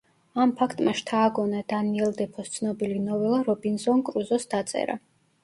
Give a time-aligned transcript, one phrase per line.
[0.43, 4.99] ამ ფაქტმა შთააგონა დანიელ დეფოს ცნობილი ნოველა „რობინზონ კრუზოს“ დაწერა.